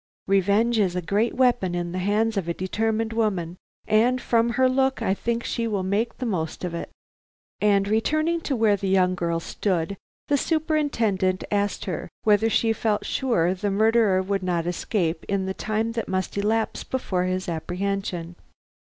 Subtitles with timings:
[0.25, 3.57] Revenge is a great weapon in the hands of a determined woman,
[3.87, 6.89] and from her look I think she will make the most of it."
[7.59, 13.05] And returning to where the young girl stood, the Superintendent asked her whether she felt
[13.05, 18.35] sure the murderer would not escape in the time that must elapse before his apprehension.